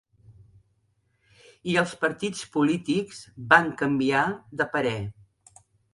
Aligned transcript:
I 1.73 1.75
els 1.81 1.93
partits 2.05 2.41
polítics 2.55 3.19
van 3.53 3.71
canviar 3.83 4.25
de 4.63 4.69
parer. 4.77 4.99